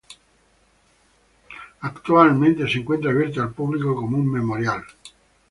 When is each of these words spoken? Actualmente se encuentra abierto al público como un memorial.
Actualmente 1.81 2.67
se 2.67 2.79
encuentra 2.79 3.11
abierto 3.11 3.39
al 3.43 3.53
público 3.53 3.93
como 3.95 4.17
un 4.17 4.31
memorial. 4.31 4.81